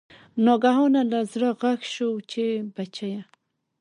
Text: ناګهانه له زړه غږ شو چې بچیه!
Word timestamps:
ناګهانه 0.45 1.01
له 1.11 1.19
زړه 1.31 1.49
غږ 1.61 1.81
شو 1.93 2.09
چې 2.31 2.43
بچیه! 2.75 3.21